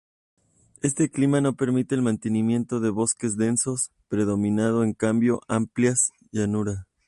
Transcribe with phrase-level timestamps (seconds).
[0.81, 6.77] Este clima no permite el mantenimiento de bosques densos, predominado en cambio amplias llanuras.